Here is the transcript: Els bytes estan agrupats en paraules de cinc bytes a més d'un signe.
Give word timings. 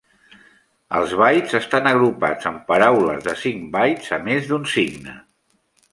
Els 0.99 1.11
bytes 1.19 1.53
estan 1.59 1.89
agrupats 1.91 2.49
en 2.53 2.57
paraules 2.71 3.23
de 3.29 3.35
cinc 3.45 3.69
bytes 3.77 4.11
a 4.19 4.23
més 4.31 4.53
d'un 4.53 4.67
signe. 4.77 5.19